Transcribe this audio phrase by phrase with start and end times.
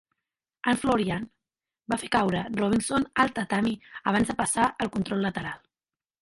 [0.71, 1.27] En Florian
[1.93, 3.75] va fer caure Robinson al tatami
[4.13, 5.63] abans de passar al control lateral.